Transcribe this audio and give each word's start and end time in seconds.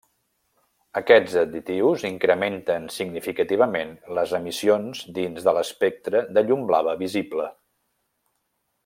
Aquests 1.01 1.35
additius 1.41 2.05
incrementen 2.09 2.87
significativament 2.95 3.93
les 4.21 4.33
emissions 4.41 5.03
dins 5.19 5.47
de 5.49 5.55
l'espectre 5.59 6.23
de 6.39 6.45
llum 6.49 6.65
blava 6.73 6.97
visible. 7.07 7.47